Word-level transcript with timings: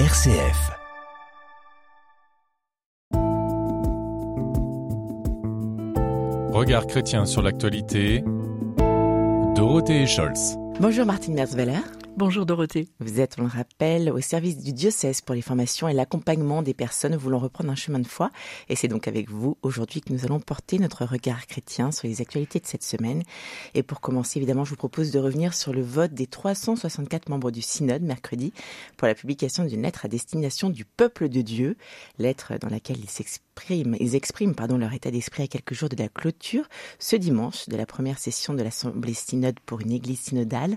RCF. 0.00 0.72
Regard 6.52 6.88
chrétien 6.88 7.24
sur 7.26 7.42
l'actualité. 7.42 8.24
Dorothée 9.54 10.04
Scholz. 10.08 10.56
Bonjour 10.80 11.06
Martine 11.06 11.34
Merzweller. 11.34 11.78
Bonjour 12.16 12.46
Dorothée. 12.46 12.86
Vous 13.00 13.18
êtes, 13.18 13.34
on 13.40 13.42
le 13.42 13.48
rappelle, 13.48 14.08
au 14.08 14.20
service 14.20 14.58
du 14.58 14.72
diocèse 14.72 15.20
pour 15.20 15.34
les 15.34 15.42
formations 15.42 15.88
et 15.88 15.92
l'accompagnement 15.92 16.62
des 16.62 16.72
personnes 16.72 17.16
voulant 17.16 17.40
reprendre 17.40 17.70
un 17.70 17.74
chemin 17.74 17.98
de 17.98 18.06
foi. 18.06 18.30
Et 18.68 18.76
c'est 18.76 18.86
donc 18.86 19.08
avec 19.08 19.28
vous 19.28 19.58
aujourd'hui 19.62 20.00
que 20.00 20.12
nous 20.12 20.24
allons 20.24 20.38
porter 20.38 20.78
notre 20.78 21.04
regard 21.04 21.48
chrétien 21.48 21.90
sur 21.90 22.06
les 22.06 22.20
actualités 22.20 22.60
de 22.60 22.66
cette 22.66 22.84
semaine. 22.84 23.24
Et 23.74 23.82
pour 23.82 24.00
commencer, 24.00 24.38
évidemment, 24.38 24.64
je 24.64 24.70
vous 24.70 24.76
propose 24.76 25.10
de 25.10 25.18
revenir 25.18 25.54
sur 25.54 25.72
le 25.72 25.82
vote 25.82 26.14
des 26.14 26.28
364 26.28 27.28
membres 27.30 27.50
du 27.50 27.62
synode 27.62 28.02
mercredi 28.02 28.52
pour 28.96 29.08
la 29.08 29.16
publication 29.16 29.64
d'une 29.64 29.82
lettre 29.82 30.04
à 30.04 30.08
destination 30.08 30.70
du 30.70 30.84
peuple 30.84 31.28
de 31.28 31.42
Dieu, 31.42 31.76
lettre 32.18 32.52
dans 32.60 32.68
laquelle 32.68 32.98
ils 32.98 33.10
ils 33.70 34.14
expriment 34.14 34.54
pardon, 34.54 34.78
leur 34.78 34.92
état 34.92 35.10
d'esprit 35.10 35.44
à 35.44 35.46
quelques 35.46 35.74
jours 35.74 35.88
de 35.88 35.96
la 35.96 36.08
clôture, 36.08 36.64
ce 36.98 37.16
dimanche, 37.16 37.68
de 37.68 37.76
la 37.76 37.86
première 37.86 38.18
session 38.18 38.54
de 38.54 38.62
l'Assemblée 38.62 39.14
synode 39.14 39.58
pour 39.64 39.80
une 39.80 39.92
église 39.92 40.20
synodale. 40.20 40.76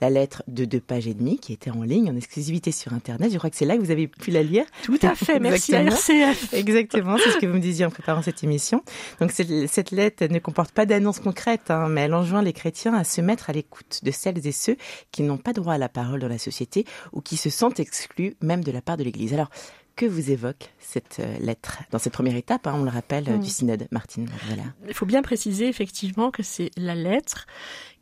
La 0.00 0.10
lettre 0.10 0.42
de 0.46 0.64
deux 0.64 0.80
pages 0.80 1.06
et 1.06 1.14
demie 1.14 1.38
qui 1.38 1.52
était 1.52 1.70
en 1.70 1.82
ligne, 1.82 2.10
en 2.10 2.16
exclusivité 2.16 2.72
sur 2.72 2.92
Internet. 2.92 3.32
Je 3.32 3.38
crois 3.38 3.50
que 3.50 3.56
c'est 3.56 3.64
là 3.64 3.76
que 3.76 3.82
vous 3.82 3.90
avez 3.90 4.08
pu 4.08 4.30
la 4.30 4.42
lire. 4.42 4.64
Tout 4.82 4.98
à 5.02 5.14
fait, 5.14 5.40
merci 5.40 5.74
à 5.74 5.82
RCF. 5.82 6.52
Exactement, 6.54 7.16
c'est 7.18 7.30
ce 7.30 7.38
que 7.38 7.46
vous 7.46 7.54
me 7.54 7.60
disiez 7.60 7.84
en 7.84 7.90
préparant 7.90 8.22
cette 8.22 8.42
émission. 8.44 8.82
Donc 9.20 9.32
cette 9.32 9.90
lettre 9.90 10.26
ne 10.26 10.38
comporte 10.38 10.72
pas 10.72 10.86
d'annonce 10.86 11.20
concrète, 11.20 11.70
hein, 11.70 11.88
mais 11.88 12.02
elle 12.02 12.14
enjoint 12.14 12.42
les 12.42 12.52
chrétiens 12.52 12.94
à 12.94 13.04
se 13.04 13.20
mettre 13.20 13.50
à 13.50 13.52
l'écoute 13.52 14.00
de 14.02 14.10
celles 14.10 14.46
et 14.46 14.52
ceux 14.52 14.76
qui 15.12 15.22
n'ont 15.22 15.38
pas 15.38 15.52
droit 15.52 15.74
à 15.74 15.78
la 15.78 15.88
parole 15.88 16.20
dans 16.20 16.28
la 16.28 16.38
société 16.38 16.84
ou 17.12 17.20
qui 17.20 17.36
se 17.36 17.50
sentent 17.50 17.80
exclus 17.80 18.34
même 18.40 18.62
de 18.62 18.72
la 18.72 18.82
part 18.82 18.96
de 18.96 19.04
l'Église. 19.04 19.34
Alors, 19.34 19.50
que 19.98 20.06
vous 20.06 20.30
évoque 20.30 20.70
cette 20.78 21.18
euh, 21.18 21.38
lettre 21.40 21.78
dans 21.90 21.98
cette 21.98 22.12
première 22.12 22.36
étape, 22.36 22.68
hein, 22.68 22.74
on 22.76 22.84
le 22.84 22.90
rappelle, 22.90 23.28
mm. 23.28 23.40
du 23.40 23.50
synode, 23.50 23.88
Martine 23.90 24.28
voilà. 24.46 24.62
Il 24.86 24.94
faut 24.94 25.06
bien 25.06 25.22
préciser 25.22 25.66
effectivement 25.68 26.30
que 26.30 26.44
c'est 26.44 26.70
la 26.76 26.94
lettre 26.94 27.46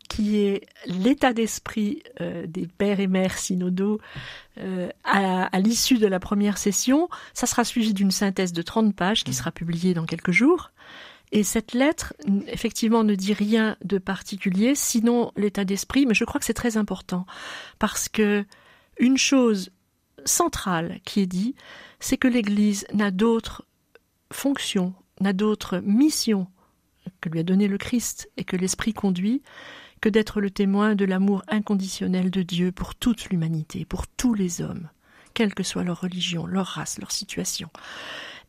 qui 0.07 0.37
est 0.37 0.61
l'état 0.85 1.33
d'esprit 1.33 2.03
euh, 2.21 2.45
des 2.47 2.67
pères 2.67 2.99
et 2.99 3.07
mères 3.07 3.37
synodaux 3.37 3.99
euh, 4.59 4.89
à, 5.03 5.45
à 5.45 5.59
l'issue 5.59 5.97
de 5.97 6.05
la 6.05 6.19
première 6.19 6.59
session. 6.59 7.09
Ça 7.33 7.47
sera 7.47 7.63
suivi 7.63 7.95
d'une 7.95 8.11
synthèse 8.11 8.53
de 8.53 8.61
30 8.61 8.95
pages 8.95 9.23
qui 9.23 9.31
mmh. 9.31 9.33
sera 9.33 9.51
publiée 9.51 9.93
dans 9.95 10.05
quelques 10.05 10.31
jours. 10.31 10.71
Et 11.31 11.43
cette 11.43 11.73
lettre, 11.73 12.13
effectivement, 12.47 13.03
ne 13.03 13.15
dit 13.15 13.33
rien 13.33 13.75
de 13.83 13.97
particulier, 13.97 14.75
sinon 14.75 15.31
l'état 15.35 15.65
d'esprit, 15.65 16.05
mais 16.05 16.13
je 16.13 16.23
crois 16.23 16.39
que 16.39 16.45
c'est 16.45 16.53
très 16.53 16.77
important, 16.77 17.25
parce 17.79 18.07
que 18.07 18.45
une 18.99 19.17
chose 19.17 19.71
centrale 20.27 20.99
qui 21.05 21.21
est 21.21 21.27
dit, 21.27 21.55
c'est 21.99 22.17
que 22.17 22.27
l'Église 22.27 22.85
n'a 22.93 23.11
d'autre 23.11 23.65
fonction, 24.31 24.93
n'a 25.19 25.33
d'autre 25.33 25.79
mission 25.79 26.47
que 27.21 27.29
lui 27.29 27.39
a 27.39 27.43
donné 27.43 27.67
le 27.67 27.77
Christ 27.77 28.29
et 28.37 28.43
que 28.43 28.55
l'Esprit 28.55 28.93
conduit 28.93 29.41
que 30.01 30.09
d'être 30.09 30.41
le 30.41 30.51
témoin 30.51 30.95
de 30.95 31.05
l'amour 31.05 31.43
inconditionnel 31.47 32.29
de 32.29 32.43
Dieu 32.43 32.71
pour 32.71 32.95
toute 32.95 33.29
l'humanité, 33.29 33.85
pour 33.85 34.07
tous 34.07 34.33
les 34.33 34.61
hommes, 34.61 34.89
quelle 35.33 35.53
que 35.53 35.63
soit 35.63 35.83
leur 35.83 36.01
religion, 36.01 36.45
leur 36.45 36.67
race, 36.67 36.99
leur 36.99 37.11
situation. 37.11 37.69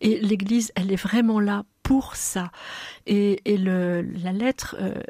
Et 0.01 0.21
l'Église, 0.21 0.73
elle 0.75 0.93
est 0.93 0.97
vraiment 0.97 1.41
là 1.41 1.65
pour 1.83 2.17
ça. 2.17 2.53
Et, 3.06 3.41
la 3.47 4.33
lettre 4.33 4.77
euh, 4.79 5.03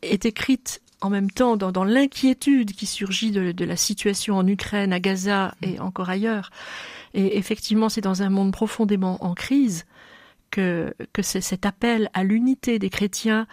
est 0.00 0.24
écrite 0.24 0.80
en 1.02 1.10
même 1.10 1.30
temps 1.30 1.56
dans, 1.56 1.84
l'inquiétude 1.84 2.72
qui 2.72 2.86
surgit 2.86 3.32
de, 3.32 3.64
la 3.64 3.76
situation 3.76 4.36
en 4.36 4.46
Ukraine, 4.46 4.92
à 4.92 5.00
Gaza 5.00 5.54
et 5.60 5.80
encore 5.80 6.08
ailleurs. 6.08 6.50
Et 7.12 7.36
effectivement, 7.36 7.88
c'est 7.88 8.00
dans 8.00 8.22
un 8.22 8.30
monde 8.30 8.52
profondément 8.52 9.22
en 9.22 9.34
crise 9.34 9.84
que, 10.50 10.94
que 11.12 11.22
c'est 11.22 11.40
cet 11.40 11.66
appel 11.66 12.08
à 12.14 12.22
l'unité 12.22 12.78
des 12.78 12.88
chrétiens 12.88 13.46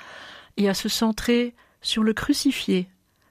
et 0.58 0.70
à 0.70 0.74
se 0.74 0.90
centrer 0.90 1.56
sur 1.82 2.04
le 2.04 2.14
crucifié, 2.14 2.88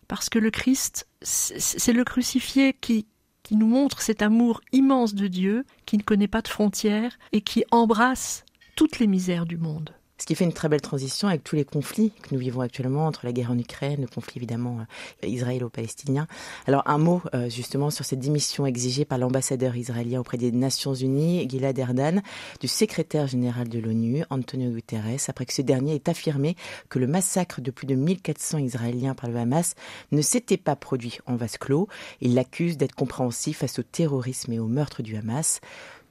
parce 0.08 0.28
que 0.28 0.38
le 0.38 0.50
Christ, 0.50 1.06
c'est 1.22 1.92
le 1.92 2.02
crucifié 2.02 2.72
qui, 2.72 3.06
qui 3.42 3.56
nous 3.56 3.66
montre 3.66 4.00
cet 4.00 4.22
amour 4.22 4.62
immense 4.72 5.14
de 5.14 5.28
Dieu, 5.28 5.64
qui 5.86 5.96
ne 5.96 6.02
connaît 6.02 6.28
pas 6.28 6.42
de 6.42 6.48
frontières 6.48 7.18
et 7.32 7.40
qui 7.40 7.64
embrasse 7.70 8.44
toutes 8.74 8.98
les 8.98 9.06
misères 9.06 9.46
du 9.46 9.58
monde. 9.58 9.94
Ce 10.20 10.26
qui 10.26 10.34
fait 10.34 10.44
une 10.44 10.52
très 10.52 10.68
belle 10.68 10.80
transition 10.80 11.28
avec 11.28 11.44
tous 11.44 11.54
les 11.54 11.64
conflits 11.64 12.10
que 12.10 12.34
nous 12.34 12.40
vivons 12.40 12.60
actuellement 12.60 13.06
entre 13.06 13.24
la 13.24 13.32
guerre 13.32 13.52
en 13.52 13.58
Ukraine, 13.58 14.00
le 14.00 14.08
conflit 14.08 14.34
évidemment 14.36 14.80
euh, 15.22 15.26
israélo-palestinien. 15.28 16.26
Alors 16.66 16.82
un 16.86 16.98
mot 16.98 17.22
euh, 17.34 17.48
justement 17.48 17.90
sur 17.90 18.04
cette 18.04 18.18
démission 18.18 18.66
exigée 18.66 19.04
par 19.04 19.18
l'ambassadeur 19.18 19.76
israélien 19.76 20.18
auprès 20.18 20.36
des 20.36 20.50
Nations 20.50 20.92
Unies, 20.92 21.48
Gilad 21.48 21.78
Erdan, 21.78 22.20
du 22.60 22.66
secrétaire 22.66 23.28
général 23.28 23.68
de 23.68 23.78
l'ONU, 23.78 24.24
Antonio 24.30 24.70
Guterres, 24.70 25.28
après 25.28 25.46
que 25.46 25.52
ce 25.52 25.62
dernier 25.62 25.94
ait 25.94 26.10
affirmé 26.10 26.56
que 26.88 26.98
le 26.98 27.06
massacre 27.06 27.60
de 27.60 27.70
plus 27.70 27.86
de 27.86 27.94
1400 27.94 28.58
Israéliens 28.58 29.14
par 29.14 29.30
le 29.30 29.36
Hamas 29.36 29.76
ne 30.10 30.20
s'était 30.20 30.56
pas 30.56 30.74
produit 30.74 31.18
en 31.26 31.36
vase 31.36 31.58
clos. 31.58 31.86
Il 32.20 32.34
l'accuse 32.34 32.76
d'être 32.76 32.96
compréhensif 32.96 33.58
face 33.58 33.78
au 33.78 33.82
terrorisme 33.84 34.52
et 34.52 34.58
au 34.58 34.66
meurtre 34.66 35.02
du 35.02 35.16
Hamas. 35.16 35.60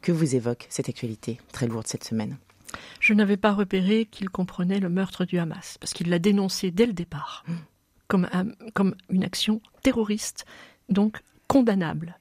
Que 0.01 0.13
vous 0.13 0.35
évoque 0.35 0.67
cette 0.69 0.87
actualité 0.87 1.39
très 1.51 1.67
lourde 1.67 1.87
cette 1.87 2.05
semaine? 2.05 2.37
Je 2.99 3.13
n'avais 3.13 3.37
pas 3.37 3.53
repéré 3.53 4.05
qu'il 4.05 4.29
comprenait 4.29 4.79
le 4.79 4.89
meurtre 4.89 5.25
du 5.25 5.37
Hamas, 5.39 5.77
parce 5.79 5.93
qu'il 5.93 6.09
l'a 6.09 6.19
dénoncé 6.19 6.71
dès 6.71 6.85
le 6.85 6.93
départ 6.93 7.43
hmm. 7.47 7.53
comme, 8.07 8.27
comme 8.73 8.95
une 9.09 9.23
action 9.23 9.61
terroriste, 9.83 10.45
donc 10.89 11.21
condamnable. 11.47 12.17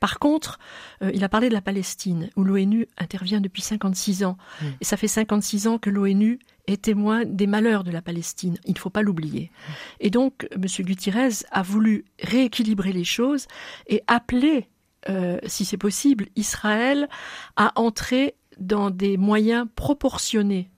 Par 0.00 0.18
contre, 0.18 0.58
euh, 1.02 1.10
il 1.14 1.24
a 1.24 1.28
parlé 1.28 1.48
de 1.48 1.54
la 1.54 1.60
Palestine, 1.60 2.30
où 2.36 2.44
l'ONU 2.44 2.86
intervient 2.96 3.40
depuis 3.40 3.62
56 3.62 4.24
ans. 4.24 4.36
Hmm. 4.60 4.66
Et 4.80 4.84
ça 4.84 4.96
fait 4.96 5.08
56 5.08 5.66
ans 5.66 5.78
que 5.78 5.90
l'ONU 5.90 6.38
est 6.66 6.82
témoin 6.82 7.24
des 7.24 7.46
malheurs 7.46 7.84
de 7.84 7.90
la 7.90 8.02
Palestine. 8.02 8.58
Il 8.64 8.74
ne 8.74 8.78
faut 8.78 8.90
pas 8.90 9.02
l'oublier. 9.02 9.50
Hmm. 9.50 9.72
Et 10.00 10.10
donc, 10.10 10.48
M. 10.52 10.64
Gutiérrez 10.84 11.44
a 11.50 11.62
voulu 11.62 12.04
rééquilibrer 12.22 12.92
les 12.92 13.04
choses 13.04 13.46
et 13.86 14.02
appeler, 14.06 14.68
euh, 15.08 15.38
si 15.46 15.64
c'est 15.64 15.76
possible, 15.78 16.26
Israël 16.36 17.08
à 17.56 17.72
entrer 17.76 18.34
dans 18.58 18.90
des 18.90 19.16
moyens 19.16 19.66
proportionnés 19.74 20.70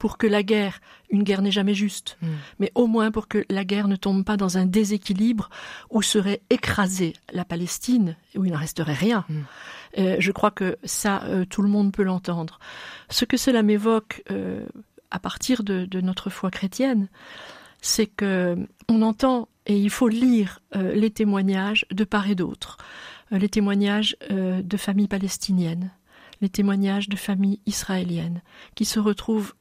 pour 0.00 0.16
que 0.16 0.26
la 0.26 0.42
guerre, 0.42 0.80
une 1.10 1.22
guerre 1.22 1.42
n'est 1.42 1.50
jamais 1.50 1.74
juste, 1.74 2.16
hmm. 2.22 2.28
mais 2.58 2.72
au 2.74 2.86
moins 2.86 3.10
pour 3.10 3.28
que 3.28 3.44
la 3.50 3.64
guerre 3.64 3.86
ne 3.86 3.96
tombe 3.96 4.24
pas 4.24 4.38
dans 4.38 4.56
un 4.56 4.64
déséquilibre 4.64 5.50
où 5.90 6.00
serait 6.00 6.40
écrasée 6.48 7.12
la 7.32 7.44
Palestine, 7.44 8.16
où 8.34 8.46
il 8.46 8.50
ne 8.50 8.56
resterait 8.56 8.94
rien. 8.94 9.26
Hmm. 9.28 9.42
Euh, 9.98 10.16
je 10.18 10.32
crois 10.32 10.50
que 10.50 10.78
ça, 10.84 11.22
euh, 11.24 11.44
tout 11.44 11.60
le 11.60 11.68
monde 11.68 11.92
peut 11.92 12.02
l'entendre. 12.02 12.58
Ce 13.10 13.26
que 13.26 13.36
cela 13.36 13.62
m'évoque 13.62 14.22
euh, 14.30 14.64
à 15.10 15.18
partir 15.18 15.62
de, 15.62 15.84
de, 15.84 16.00
notre 16.00 16.30
foi 16.30 16.50
chrétienne, 16.50 17.08
c'est 17.82 18.06
que 18.06 18.56
on 18.88 19.02
entend 19.02 19.48
et 19.66 19.78
il 19.78 19.90
faut 19.90 20.08
lire 20.08 20.60
les 20.74 21.10
témoignages 21.10 21.86
de 21.90 22.04
part 22.04 22.28
et 22.28 22.34
d'autre, 22.34 22.78
les 23.30 23.48
témoignages 23.48 24.16
de 24.30 24.76
familles 24.76 25.08
palestiniennes, 25.08 25.90
les 26.40 26.48
témoignages 26.48 27.08
de 27.08 27.16
familles 27.16 27.60
israéliennes 27.66 28.42
qui 28.74 28.84
se 28.84 28.98
retrouvent 28.98 29.54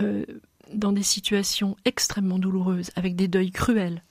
euh, 0.00 0.24
dans 0.72 0.92
des 0.92 1.02
situations 1.02 1.76
extrêmement 1.84 2.38
douloureuses, 2.38 2.90
avec 2.96 3.16
des 3.16 3.28
deuils 3.28 3.50
cruels, 3.50 4.02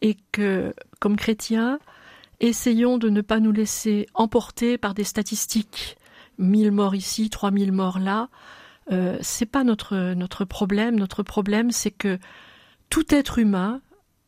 et 0.00 0.16
que, 0.32 0.74
comme 1.00 1.16
chrétiens, 1.16 1.78
essayons 2.40 2.98
de 2.98 3.08
ne 3.08 3.20
pas 3.20 3.40
nous 3.40 3.52
laisser 3.52 4.06
emporter 4.14 4.78
par 4.78 4.94
des 4.94 5.04
statistiques. 5.04 5.96
1000 6.38 6.70
morts 6.70 6.94
ici, 6.94 7.30
3000 7.30 7.72
morts 7.72 7.98
là. 7.98 8.28
Euh, 8.92 9.16
c'est 9.20 9.46
pas 9.46 9.64
notre, 9.64 10.14
notre 10.14 10.44
problème. 10.44 10.96
Notre 10.98 11.22
problème, 11.22 11.70
c'est 11.70 11.90
que 11.90 12.18
tout 12.90 13.14
être 13.14 13.38
humain 13.38 13.80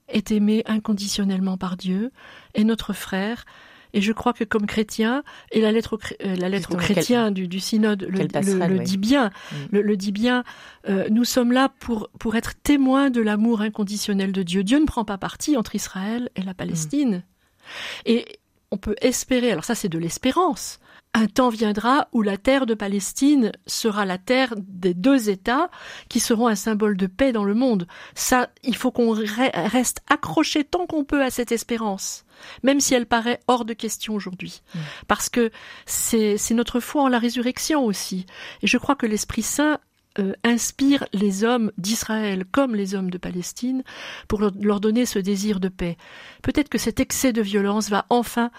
est 0.08 0.30
aimé 0.30 0.62
inconditionnellement 0.66 1.58
par 1.58 1.76
Dieu, 1.76 2.12
et 2.54 2.64
notre 2.64 2.92
frère, 2.92 3.44
et 3.98 4.00
je 4.00 4.12
crois 4.12 4.32
que 4.32 4.44
comme 4.44 4.66
chrétien, 4.66 5.24
et 5.50 5.60
la 5.60 5.72
lettre, 5.72 5.98
euh, 6.24 6.36
la 6.36 6.48
lettre 6.48 6.72
aux 6.72 6.76
chrétiens 6.76 7.32
du, 7.32 7.48
du, 7.48 7.58
synode 7.58 8.04
le, 8.04 8.20
le, 8.20 8.78
dit 8.78 8.96
bien, 8.96 9.32
mm. 9.50 9.76
le, 9.76 9.96
dit 9.96 10.12
bien, 10.12 10.44
euh, 10.88 11.08
nous 11.10 11.24
sommes 11.24 11.50
là 11.50 11.68
pour, 11.80 12.08
pour 12.20 12.36
être 12.36 12.54
témoins 12.62 13.10
de 13.10 13.20
l'amour 13.20 13.60
inconditionnel 13.60 14.30
de 14.30 14.44
Dieu. 14.44 14.62
Dieu 14.62 14.78
ne 14.78 14.86
prend 14.86 15.04
pas 15.04 15.18
parti 15.18 15.56
entre 15.56 15.74
Israël 15.74 16.30
et 16.36 16.42
la 16.42 16.54
Palestine. 16.54 17.16
Mm. 17.16 17.22
Et 18.06 18.26
on 18.70 18.76
peut 18.76 18.94
espérer, 19.00 19.50
alors 19.50 19.64
ça 19.64 19.74
c'est 19.74 19.88
de 19.88 19.98
l'espérance, 19.98 20.78
un 21.14 21.26
temps 21.26 21.48
viendra 21.48 22.08
où 22.12 22.22
la 22.22 22.36
terre 22.36 22.66
de 22.66 22.74
Palestine 22.74 23.52
sera 23.66 24.04
la 24.04 24.18
terre 24.18 24.54
des 24.58 24.94
deux 24.94 25.30
États 25.30 25.70
qui 26.08 26.20
seront 26.20 26.46
un 26.46 26.54
symbole 26.54 26.96
de 26.96 27.06
paix 27.06 27.32
dans 27.32 27.44
le 27.44 27.54
monde. 27.54 27.86
Ça, 28.14 28.50
il 28.62 28.76
faut 28.76 28.90
qu'on 28.90 29.10
reste 29.12 30.00
accroché 30.08 30.64
tant 30.64 30.86
qu'on 30.86 31.04
peut 31.04 31.22
à 31.22 31.30
cette 31.30 31.52
espérance 31.52 32.24
même 32.62 32.78
si 32.78 32.94
elle 32.94 33.06
paraît 33.06 33.40
hors 33.48 33.64
de 33.64 33.72
question 33.72 34.14
aujourd'hui. 34.14 34.62
Mm. 34.74 34.78
Parce 35.08 35.28
que 35.28 35.50
c'est 35.86 36.38
notre 36.52 36.78
foi 36.78 37.02
en 37.02 37.08
la 37.08 37.18
résurrection 37.18 37.84
aussi. 37.84 38.26
Et 38.62 38.68
je 38.68 38.78
crois 38.78 38.94
que 38.94 39.06
l'Esprit 39.06 39.42
Saint 39.42 39.80
euh, 40.18 40.32
inspire 40.42 41.04
les 41.12 41.44
hommes 41.44 41.70
d'Israël 41.78 42.44
comme 42.50 42.74
les 42.74 42.94
hommes 42.94 43.10
de 43.10 43.18
Palestine 43.18 43.84
pour 44.26 44.40
leur 44.40 44.80
donner 44.80 45.06
ce 45.06 45.18
désir 45.18 45.60
de 45.60 45.68
paix. 45.68 45.96
Peut-être 46.42 46.68
que 46.68 46.78
cet 46.78 46.98
excès 46.98 47.32
de 47.32 47.42
violence 47.42 47.88
va 47.88 48.06
enfin 48.10 48.50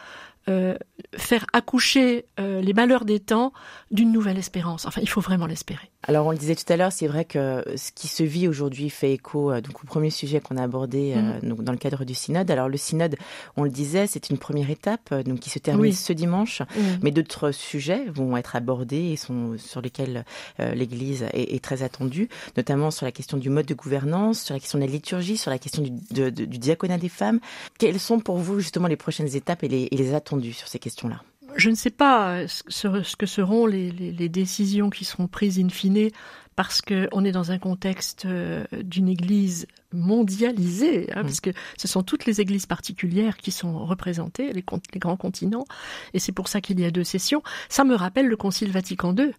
euh, 0.50 0.76
faire 1.16 1.46
accoucher 1.54 2.26
euh, 2.40 2.62
les 2.62 2.74
malheurs 2.74 3.06
des 3.06 3.20
temps 3.20 3.54
d'une 3.92 4.12
nouvelle 4.12 4.38
espérance. 4.38 4.86
Enfin, 4.86 5.02
il 5.02 5.10
faut 5.10 5.22
vraiment 5.22 5.46
l'espérer. 5.46 5.92
Alors, 6.04 6.28
on 6.28 6.32
le 6.32 6.38
disait 6.38 6.56
tout 6.56 6.72
à 6.72 6.78
l'heure, 6.78 6.94
c'est 6.94 7.08
vrai 7.08 7.26
que 7.26 7.64
ce 7.76 7.92
qui 7.92 8.08
se 8.08 8.24
vit 8.24 8.48
aujourd'hui 8.48 8.90
fait 8.90 9.12
écho 9.12 9.52
euh, 9.52 9.60
donc 9.60 9.84
au 9.84 9.86
premier 9.86 10.10
sujet 10.10 10.40
qu'on 10.40 10.56
a 10.56 10.64
abordé 10.64 11.16
mm. 11.16 11.48
donc 11.48 11.62
dans 11.62 11.74
le 11.74 11.78
cadre 11.78 12.06
du 12.06 12.14
synode. 12.14 12.50
Alors, 12.50 12.70
le 12.70 12.78
synode, 12.78 13.18
on 13.58 13.64
le 13.64 13.70
disait, 13.70 14.08
c'est 14.08 14.30
une 14.30 14.38
première 14.38 14.70
étape 14.70 15.14
donc 15.14 15.40
qui 15.40 15.50
se 15.50 15.60
termine 15.60 15.92
ce 15.92 16.14
dimanche, 16.14 16.62
mm. 16.62 16.82
mais 17.04 17.12
d'autres 17.12 17.52
sujets 17.52 18.06
vont 18.08 18.38
être 18.38 18.56
abordés 18.56 19.12
et 19.12 19.18
sont 19.18 19.58
sur 19.58 19.82
lesquels 19.82 20.24
l'Église 20.58 21.26
est, 21.34 21.54
est, 21.54 21.64
très 21.64 21.84
attendue, 21.84 22.30
notamment 22.56 22.92
sur 22.92 23.06
la 23.06 23.12
question 23.12 23.38
du 23.38 23.50
mode 23.50 23.66
de 23.66 23.74
gouvernance, 23.74 24.42
sur 24.42 24.54
la 24.54 24.60
question 24.60 24.80
de 24.80 24.86
la 24.86 24.90
liturgie, 24.90 25.38
sur 25.38 25.52
la 25.52 25.60
question 25.60 25.82
du, 25.82 25.92
de, 26.12 26.30
du 26.30 26.58
diaconat 26.58 26.98
des 26.98 27.10
femmes. 27.10 27.40
Quelles 27.78 28.00
sont 28.00 28.20
pour 28.20 28.38
vous 28.38 28.60
justement 28.60 28.88
les 28.88 28.96
prochaines 28.96 29.36
étapes 29.36 29.64
et 29.64 29.68
les, 29.68 29.88
et 29.92 29.98
les 29.98 30.14
attendus 30.14 30.54
sur 30.54 30.68
ces 30.68 30.80
questions-là? 30.80 31.22
Je 31.60 31.70
ne 31.70 31.76
sais 31.76 31.90
pas 31.90 32.48
ce 32.48 33.16
que 33.16 33.26
seront 33.26 33.66
les, 33.66 33.92
les, 33.92 34.30
décisions 34.30 34.90
qui 34.90 35.06
seront 35.06 35.28
prises 35.28 35.60
in 35.60 35.70
fine 35.70 36.10
parce 36.56 36.82
qu'on 36.82 37.24
est 37.24 37.32
dans 37.32 37.52
un 37.52 37.58
contexte 37.58 38.26
euh, 38.26 38.66
d'une 38.84 39.08
église 39.08 39.66
mondialisée, 39.94 41.10
hein, 41.14 41.22
mmh. 41.22 41.24
parce 41.24 41.40
que 41.40 41.52
ce 41.78 41.88
sont 41.88 42.04
toutes 42.04 42.26
les 42.26 42.42
églises 42.42 42.66
particulières 42.66 43.38
qui 43.38 43.52
sont 43.52 43.86
représentées, 43.86 44.52
les, 44.52 44.66
les 44.94 45.00
grands 45.00 45.16
continents, 45.16 45.66
et 46.14 46.20
c'est 46.20 46.34
pour 46.34 46.50
ça 46.50 46.60
qu'il 46.60 46.80
y 46.80 46.86
a 46.86 46.92
deux 46.92 47.06
sessions. 47.06 47.44
Ça 47.70 47.86
me 47.86 47.96
rappelle 47.96 48.28
le 48.28 48.36
Concile 48.36 48.72
Vatican 48.72 49.16
II, 49.16 49.28
mmh. 49.28 49.34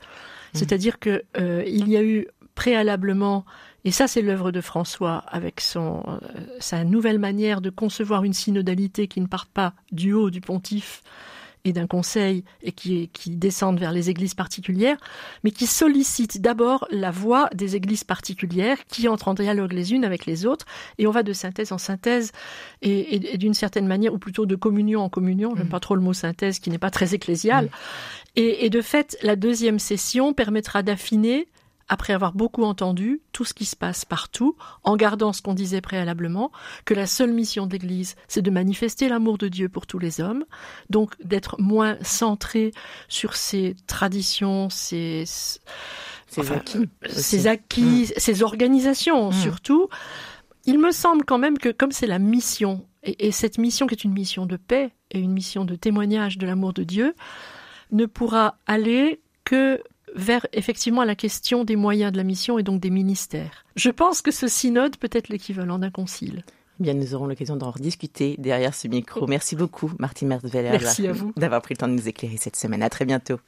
c'est-à-dire 0.54 0.98
que 0.98 1.22
euh, 1.36 1.62
il 1.66 1.88
y 1.88 1.96
a 1.98 2.02
eu 2.02 2.26
préalablement 2.54 3.44
et 3.84 3.92
ça, 3.92 4.06
c'est 4.06 4.20
l'œuvre 4.20 4.52
de 4.52 4.60
François 4.60 5.24
avec 5.26 5.60
son, 5.60 6.02
euh, 6.06 6.18
sa 6.58 6.84
nouvelle 6.84 7.18
manière 7.18 7.62
de 7.62 7.70
concevoir 7.70 8.24
une 8.24 8.34
synodalité 8.34 9.08
qui 9.08 9.20
ne 9.22 9.26
parte 9.26 9.50
pas 9.50 9.72
du 9.90 10.12
haut 10.12 10.30
du 10.30 10.42
pontife 10.42 11.02
et 11.64 11.72
d'un 11.72 11.86
conseil 11.86 12.44
et 12.62 12.72
qui, 12.72 13.08
qui 13.12 13.30
descendent 13.36 13.78
vers 13.78 13.92
les 13.92 14.10
églises 14.10 14.34
particulières, 14.34 14.96
mais 15.44 15.50
qui 15.50 15.66
sollicite 15.66 16.40
d'abord 16.40 16.86
la 16.90 17.10
voix 17.10 17.48
des 17.54 17.76
églises 17.76 18.04
particulières 18.04 18.78
qui 18.88 19.08
entrent 19.08 19.28
en 19.28 19.34
dialogue 19.34 19.72
les 19.72 19.92
unes 19.92 20.04
avec 20.04 20.26
les 20.26 20.46
autres 20.46 20.66
et 20.98 21.06
on 21.06 21.10
va 21.10 21.22
de 21.22 21.32
synthèse 21.32 21.72
en 21.72 21.78
synthèse 21.78 22.32
et, 22.82 23.34
et, 23.34 23.38
d'une 23.38 23.54
certaine 23.54 23.86
manière, 23.86 24.14
ou 24.14 24.18
plutôt 24.18 24.46
de 24.46 24.56
communion 24.56 25.00
en 25.00 25.08
communion, 25.08 25.54
j'aime 25.56 25.66
mm. 25.66 25.70
pas 25.70 25.80
trop 25.80 25.94
le 25.94 26.02
mot 26.02 26.12
synthèse 26.12 26.58
qui 26.58 26.70
n'est 26.70 26.78
pas 26.78 26.90
très 26.90 27.14
ecclésial. 27.14 27.66
Mm. 27.66 27.68
Et, 28.36 28.66
et 28.66 28.70
de 28.70 28.80
fait, 28.80 29.18
la 29.22 29.36
deuxième 29.36 29.78
session 29.78 30.32
permettra 30.32 30.82
d'affiner 30.82 31.48
après 31.90 32.12
avoir 32.12 32.32
beaucoup 32.32 32.62
entendu 32.62 33.20
tout 33.32 33.44
ce 33.44 33.52
qui 33.52 33.64
se 33.64 33.74
passe 33.74 34.04
partout, 34.04 34.56
en 34.84 34.96
gardant 34.96 35.32
ce 35.32 35.42
qu'on 35.42 35.54
disait 35.54 35.80
préalablement, 35.80 36.52
que 36.84 36.94
la 36.94 37.06
seule 37.06 37.32
mission 37.32 37.66
de 37.66 37.72
l'Église, 37.72 38.14
c'est 38.28 38.42
de 38.42 38.50
manifester 38.50 39.08
l'amour 39.08 39.38
de 39.38 39.48
Dieu 39.48 39.68
pour 39.68 39.88
tous 39.88 39.98
les 39.98 40.20
hommes, 40.20 40.44
donc 40.88 41.20
d'être 41.22 41.60
moins 41.60 41.98
centré 42.00 42.70
sur 43.08 43.34
ses 43.34 43.74
traditions, 43.88 44.70
ses, 44.70 45.24
ses 45.26 46.52
acquis, 46.52 46.88
ses, 47.08 47.48
acquis 47.48 48.02
mmh. 48.02 48.12
ses 48.16 48.42
organisations 48.44 49.30
mmh. 49.30 49.34
surtout. 49.34 49.88
Il 50.66 50.78
me 50.78 50.92
semble 50.92 51.24
quand 51.24 51.38
même 51.38 51.58
que 51.58 51.70
comme 51.70 51.90
c'est 51.90 52.06
la 52.06 52.20
mission, 52.20 52.86
et, 53.02 53.26
et 53.26 53.32
cette 53.32 53.58
mission 53.58 53.88
qui 53.88 53.94
est 53.96 54.04
une 54.04 54.12
mission 54.12 54.46
de 54.46 54.56
paix 54.56 54.92
et 55.10 55.18
une 55.18 55.32
mission 55.32 55.64
de 55.64 55.74
témoignage 55.74 56.38
de 56.38 56.46
l'amour 56.46 56.72
de 56.72 56.84
Dieu, 56.84 57.16
ne 57.90 58.06
pourra 58.06 58.58
aller 58.68 59.20
que 59.42 59.82
vers 60.14 60.46
effectivement 60.52 61.04
la 61.04 61.14
question 61.14 61.64
des 61.64 61.76
moyens 61.76 62.12
de 62.12 62.16
la 62.16 62.24
mission 62.24 62.58
et 62.58 62.62
donc 62.62 62.80
des 62.80 62.90
ministères. 62.90 63.64
Je 63.76 63.90
pense 63.90 64.22
que 64.22 64.30
ce 64.30 64.48
synode 64.48 64.96
peut 64.96 65.10
être 65.12 65.28
l'équivalent 65.28 65.78
d'un 65.78 65.90
concile. 65.90 66.44
Eh 66.80 66.82
bien, 66.82 66.94
nous 66.94 67.14
aurons 67.14 67.26
l'occasion 67.26 67.56
d'en 67.56 67.70
rediscuter 67.70 68.36
derrière 68.38 68.74
ce 68.74 68.88
micro. 68.88 69.26
Merci 69.26 69.54
beaucoup, 69.54 69.92
Martine 69.98 70.38
vous 70.42 71.32
d'avoir 71.36 71.60
pris 71.62 71.74
le 71.74 71.78
temps 71.78 71.88
de 71.88 71.92
nous 71.92 72.08
éclairer 72.08 72.38
cette 72.38 72.56
semaine. 72.56 72.82
À 72.82 72.88
très 72.88 73.04
bientôt. 73.04 73.38